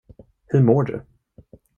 Hur 0.45 0.61
mår 0.63 0.83
du? 0.83 1.05